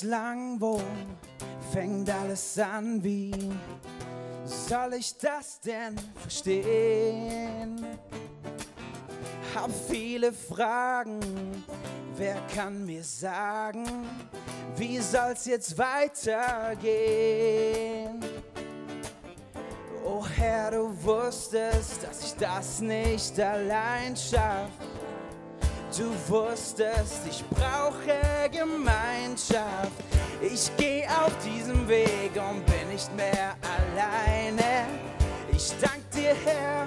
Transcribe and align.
bislang, 0.00 0.60
wo 0.60 0.80
fängt 1.72 2.10
alles 2.10 2.58
an? 2.58 3.02
Wie 3.02 3.32
soll 4.44 4.94
ich 4.94 5.16
das 5.16 5.60
denn 5.60 5.96
verstehen? 6.20 7.86
Hab 9.54 9.70
viele 9.88 10.32
Fragen, 10.32 11.20
wer 12.16 12.36
kann 12.54 12.84
mir 12.84 13.04
sagen, 13.04 13.84
wie 14.76 14.98
soll's 14.98 15.46
jetzt 15.46 15.76
weitergehen? 15.78 16.80
Oh 20.04 20.24
Herr, 20.36 20.70
du 20.70 20.90
wusstest, 21.02 22.02
dass 22.02 22.24
ich 22.24 22.34
das 22.34 22.80
nicht 22.80 23.38
allein 23.38 24.16
schaff. 24.16 24.70
Du 26.00 26.32
wusstest, 26.32 27.26
ich 27.28 27.44
brauche 27.50 28.48
Gemeinschaft. 28.50 29.92
Ich 30.40 30.70
geh 30.78 31.04
auf 31.06 31.30
diesem 31.44 31.86
Weg 31.86 32.30
und 32.36 32.64
bin 32.64 32.88
nicht 32.90 33.14
mehr 33.14 33.54
alleine. 33.60 34.86
Ich 35.52 35.70
dank 35.78 36.10
dir, 36.10 36.34
Herr, 36.42 36.86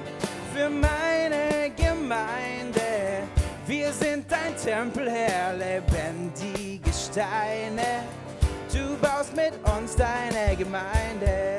für 0.51 0.67
meine 0.67 1.69
Gemeinde. 1.75 3.27
Wir 3.67 3.93
sind 3.93 4.25
dein 4.31 4.57
Tempel, 4.57 5.07
Herr, 5.07 5.53
lebendige 5.53 6.91
Steine. 6.91 8.05
Du 8.73 8.97
baust 8.97 9.35
mit 9.35 9.53
uns 9.77 9.95
deine 9.95 10.55
Gemeinde. 10.55 11.52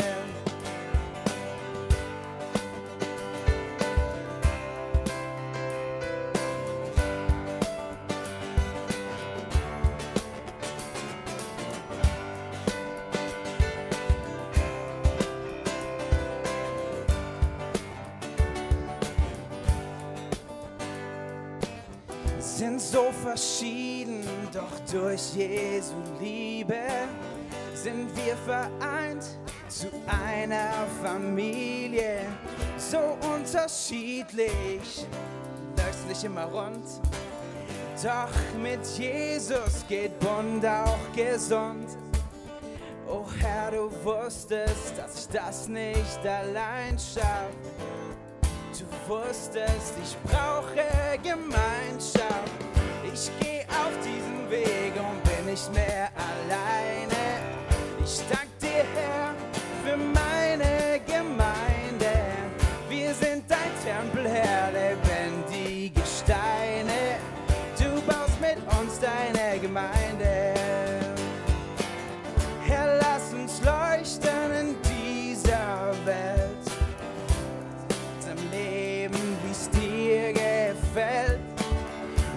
Sind 22.55 22.81
so 22.81 23.11
verschieden, 23.25 24.23
doch 24.53 24.79
durch 24.91 25.35
Jesu 25.35 25.95
Liebe 26.21 26.79
sind 27.75 28.09
wir 28.17 28.37
vereint 28.37 29.25
zu 29.69 29.89
einer 30.07 30.71
Familie. 31.03 32.21
So 32.79 33.19
unterschiedlich, 33.35 35.05
läuft's 35.77 36.05
nicht 36.07 36.23
immer 36.23 36.45
rund. 36.45 36.85
Doch 38.03 38.63
mit 38.63 38.87
Jesus 38.99 39.85
geht 39.89 40.17
Bund 40.21 40.65
auch 40.65 41.13
gesund. 41.17 41.89
Oh 43.09 43.25
Herr, 43.41 43.73
du 43.73 43.91
wusstest, 44.05 44.97
dass 44.97 45.21
ich 45.21 45.29
das 45.29 45.67
nicht 45.67 46.21
allein 46.25 46.97
schaff. 46.99 47.51
Wusstest, 49.07 49.95
ich 50.03 50.17
brauche 50.31 51.19
Gemeinschaft. 51.23 52.51
Ich 53.13 53.31
geh 53.39 53.61
auf 53.69 53.93
diesen 53.99 54.51
Weg 54.51 54.95
und 54.97 55.23
bin 55.25 55.45
nicht 55.51 55.73
mehr 55.75 55.84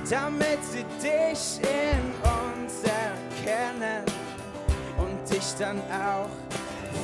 damit 0.10 0.60
sie 0.64 0.86
dich 1.02 1.60
in 1.62 2.14
uns 2.24 2.84
erkennen 2.84 4.04
und 4.98 5.30
dich 5.30 5.54
dann 5.60 5.80
auch 5.92 6.30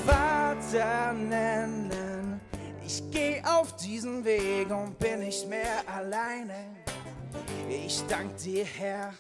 Vater 0.06 1.14
nennen. 1.14 2.40
Ich 2.86 3.04
geh 3.12 3.42
auf 3.44 3.76
diesen 3.76 4.24
Weg 4.24 4.70
und 4.70 4.98
bin 5.00 5.20
nicht 5.20 5.48
mehr 5.48 5.84
alleine. 5.94 6.76
Ich 7.70 8.04
dank 8.08 8.38
dir, 8.38 8.66
Herr, 8.66 9.14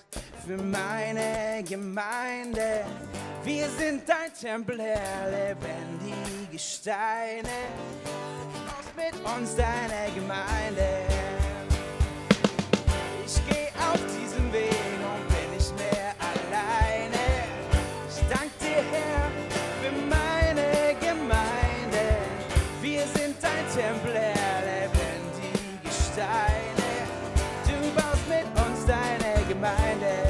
für 0.45 0.57
meine 0.57 1.63
Gemeinde. 1.63 2.85
Wir 3.43 3.67
sind 3.69 4.07
dein 4.07 4.33
Tempel, 4.33 4.81
Herr, 4.81 5.29
lebendige 5.29 6.59
Steine. 6.59 7.49
Baust 8.65 8.95
mit 8.95 9.25
uns 9.25 9.55
deine 9.55 10.11
Gemeinde. 10.13 11.22
deine 28.87 29.43
Gemeinde. 29.47 30.22